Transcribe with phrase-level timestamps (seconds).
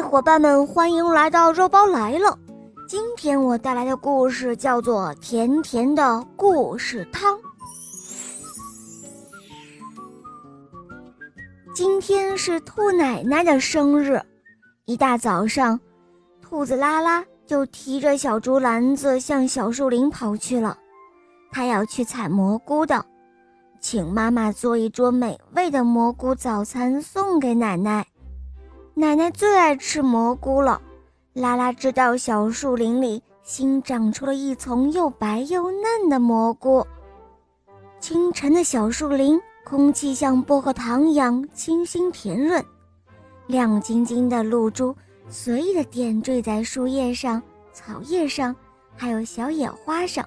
[0.00, 2.38] 伙伴们，欢迎来到肉包来了。
[2.88, 7.34] 今天我带来的故事叫做《甜甜的故事汤》。
[11.74, 14.20] 今天是兔奶奶的生日，
[14.84, 15.78] 一大早上，
[16.40, 20.78] 兔子拉拉就提着小竹篮子向小树林跑去了。
[21.50, 23.04] 他要去采蘑菇的，
[23.80, 28.06] 请妈妈做一桌美味的蘑菇早餐送给奶奶。
[28.98, 30.80] 奶奶最爱吃蘑菇了。
[31.34, 36.86] 拉拉知道小树林里新长出了一丛又白又嫩的蘑菇。
[38.00, 42.64] 清晨的小树林，空气像薄荷糖一样清新甜润，
[43.46, 44.96] 亮晶晶的露珠
[45.28, 47.42] 随意的点缀在树叶上、
[47.74, 48.56] 草叶上，
[48.96, 50.26] 还有小野花上。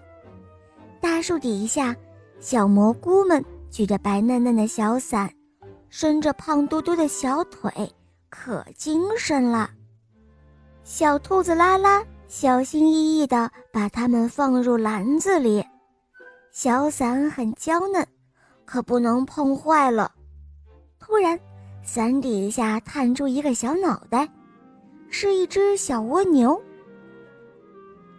[1.02, 1.95] 大树底下，
[2.40, 5.28] 小蘑菇们举着白嫩嫩的小伞，
[5.90, 7.72] 伸着胖嘟嘟的小腿。
[8.30, 9.70] 可精神了。
[10.84, 15.66] 小兔子拉拉小心翼翼地把它们放入篮子里，
[16.52, 18.06] 小伞很娇嫩，
[18.66, 20.12] 可不能碰坏了。
[21.00, 21.40] 突然，
[21.84, 24.28] 伞底下探出一个小脑袋，
[25.09, 26.59] 是一只小蜗牛。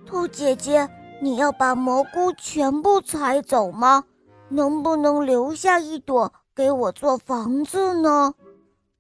[0.06, 0.88] 兔姐姐，
[1.22, 4.04] 你要把蘑菇全部采走吗？
[4.48, 8.34] 能不能留下一朵给我做房子呢？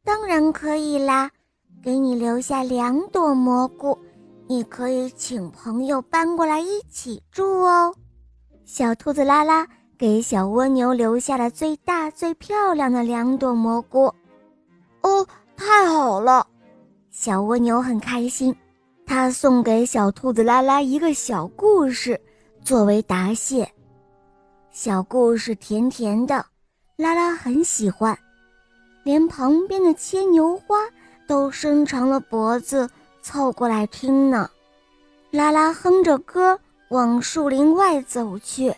[0.04, 1.30] 当然可以啦，
[1.82, 3.98] 给你留下两朵蘑菇，
[4.46, 7.94] 你可以请朋友搬过来一起住哦。
[8.64, 9.66] 小兔子拉拉
[9.98, 14.12] 给小蜗牛留下了最大最漂亮的两朵蘑菇。
[15.02, 16.46] 哦，太好了！
[17.10, 18.54] 小蜗牛很开心，
[19.04, 22.18] 它送给小兔子拉拉一个小故事
[22.62, 23.70] 作为答谢。
[24.70, 26.46] 小故事甜甜的，
[26.96, 28.16] 拉拉很喜欢。
[29.02, 30.76] 连旁边的牵牛花
[31.26, 32.88] 都伸长了脖子
[33.22, 34.50] 凑过来听呢。
[35.30, 38.68] 拉拉哼着歌往树林外走去。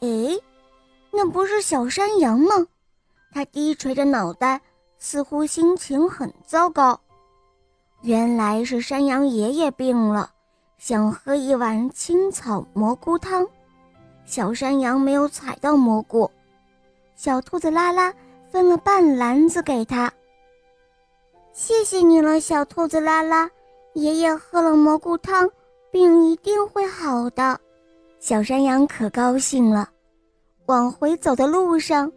[0.00, 0.38] 哎，
[1.10, 2.66] 那不是小山羊吗？
[3.32, 4.60] 它低垂着脑袋，
[4.98, 7.00] 似乎心情很糟糕。
[8.02, 10.30] 原来是山羊爷爷病了，
[10.78, 13.46] 想喝一碗青草蘑菇汤。
[14.24, 16.30] 小山羊没有采到蘑菇，
[17.16, 18.12] 小兔子拉拉。
[18.52, 20.12] 分了半篮子给他。
[21.54, 23.50] 谢谢你了，小兔子拉拉。
[23.94, 25.50] 爷爷喝了蘑菇汤，
[25.90, 27.58] 病一定会好的。
[28.20, 29.88] 小山羊可高兴了。
[30.66, 32.12] 往回走的路上，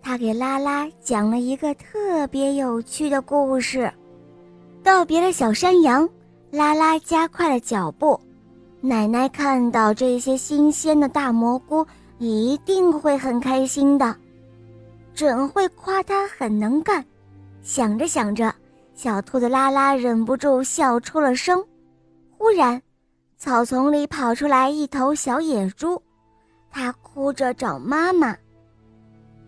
[0.00, 3.92] 他给拉拉讲了一个特别有趣的故事。
[4.82, 6.08] 道别了小山羊，
[6.52, 8.18] 拉拉加快了脚步。
[8.80, 11.84] 奶奶看到这些新鲜的大蘑菇，
[12.18, 14.16] 一定会很开心的。
[15.14, 17.04] 准会夸他很能干。
[17.62, 18.54] 想着想着，
[18.94, 21.62] 小兔子拉拉忍不住笑出了声。
[22.36, 22.80] 忽然，
[23.36, 26.00] 草丛里跑出来一头小野猪，
[26.70, 28.34] 它哭着找妈妈：“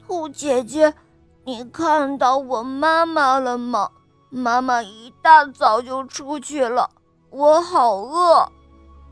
[0.07, 0.93] 兔姐姐，
[1.45, 3.89] 你看到我妈妈了吗？
[4.29, 6.89] 妈妈一大早就出去了，
[7.31, 8.47] 我好饿。”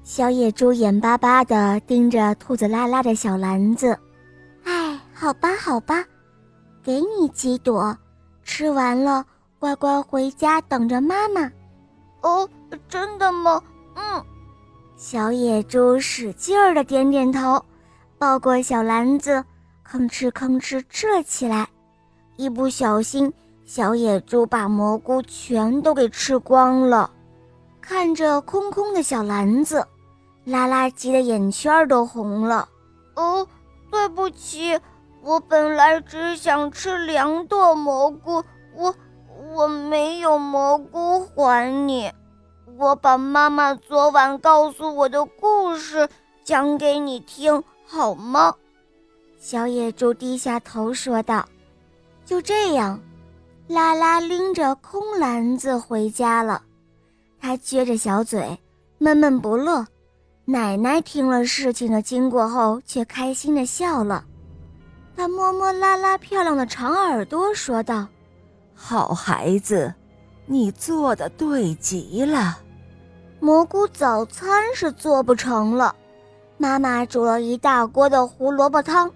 [0.05, 3.99] 小野猪眼巴巴地盯着兔子拉拉的小篮子。
[4.65, 6.05] “哎，好吧，好吧。”
[6.83, 7.97] 给你几朵，
[8.43, 9.25] 吃完了
[9.59, 11.51] 乖乖回家等着妈妈。
[12.23, 12.49] 哦，
[12.89, 13.63] 真的吗？
[13.95, 14.25] 嗯。
[14.97, 17.65] 小野猪使劲儿的点点头，
[18.19, 19.45] 抱过小篮子，
[19.87, 21.69] 吭哧吭哧吃了起来。
[22.37, 23.33] 一不小心，
[23.65, 27.11] 小野猪把蘑菇全都给吃光了。
[27.81, 29.87] 看着空空的小篮子，
[30.45, 32.69] 拉拉急得眼圈都红了。
[33.17, 33.47] 哦，
[33.91, 34.79] 对不起。
[35.23, 38.43] 我本来只想吃两朵蘑菇，
[38.75, 38.95] 我
[39.55, 42.11] 我没有蘑菇还你。
[42.79, 46.09] 我把妈妈昨晚告诉我的故事
[46.43, 48.55] 讲给你听，好吗？
[49.39, 51.47] 小野猪低下头说道。
[52.25, 52.99] 就这样，
[53.67, 56.63] 拉拉拎着空篮子回家了。
[57.41, 58.59] 他撅着小嘴，
[58.99, 59.85] 闷闷不乐。
[60.45, 64.25] 奶奶听了事情的经过后，却开心的笑了。
[65.17, 68.07] 他摸摸拉拉漂亮的长耳朵，说道
[68.75, 69.93] ：“好孩子，
[70.47, 72.59] 你做的对极了。
[73.39, 75.95] 蘑菇早餐是做不成了，
[76.57, 79.13] 妈妈煮了一大锅的胡萝卜汤，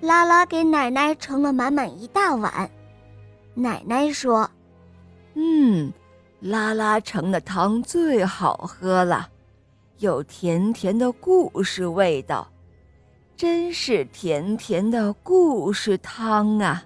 [0.00, 2.70] 拉拉给奶奶盛了满满一大碗。
[3.54, 4.50] 奶奶说
[5.34, 5.92] ：‘嗯，
[6.40, 9.28] 拉拉盛的汤最好喝了，
[9.98, 12.48] 有甜甜的故事味道。’”
[13.36, 16.82] 真是甜甜的故事汤啊！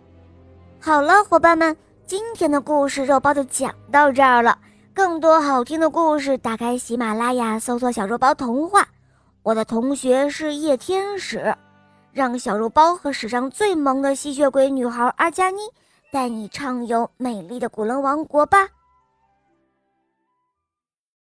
[0.80, 1.76] 好了，伙伴们，
[2.06, 4.58] 今天的故事肉包就讲到这儿了。
[4.92, 8.84] 更多好听的故事，打开喜马拉雅搜索“小肉包童话”。
[9.44, 11.54] 我的同学是夜天使，
[12.12, 15.60] 让小肉包和史上最萌的吸血鬼女孩阿加妮
[16.10, 18.66] 带你畅游美丽的古伦王国吧。